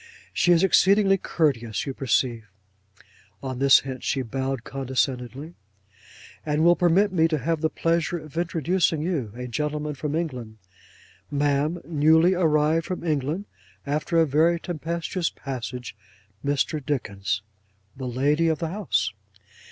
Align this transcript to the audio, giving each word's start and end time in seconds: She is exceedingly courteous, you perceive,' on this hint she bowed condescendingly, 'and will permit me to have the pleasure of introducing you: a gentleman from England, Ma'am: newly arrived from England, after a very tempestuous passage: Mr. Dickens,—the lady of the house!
She 0.33 0.51
is 0.51 0.63
exceedingly 0.63 1.19
courteous, 1.19 1.85
you 1.85 1.93
perceive,' 1.93 2.49
on 3.43 3.59
this 3.59 3.81
hint 3.81 4.03
she 4.03 4.23
bowed 4.23 4.63
condescendingly, 4.63 5.53
'and 6.43 6.63
will 6.63 6.75
permit 6.75 7.11
me 7.13 7.27
to 7.27 7.37
have 7.37 7.61
the 7.61 7.69
pleasure 7.69 8.17
of 8.17 8.35
introducing 8.35 9.03
you: 9.03 9.31
a 9.35 9.47
gentleman 9.47 9.93
from 9.93 10.15
England, 10.15 10.57
Ma'am: 11.29 11.81
newly 11.85 12.33
arrived 12.33 12.87
from 12.87 13.03
England, 13.03 13.45
after 13.85 14.17
a 14.17 14.25
very 14.25 14.59
tempestuous 14.59 15.29
passage: 15.29 15.95
Mr. 16.43 16.83
Dickens,—the 16.83 18.07
lady 18.07 18.47
of 18.47 18.57
the 18.57 18.69
house! 18.69 19.13